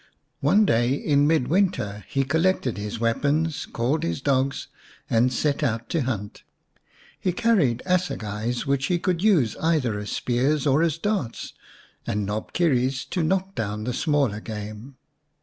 [0.39, 4.67] One day in midwinter he collected his weapons, called his dogs,
[5.11, 6.41] and set out to hunt.
[7.19, 11.53] He carried assegais, which he could use either as spears or as darts,
[12.07, 14.95] and knobkerries to knock down the smaller game.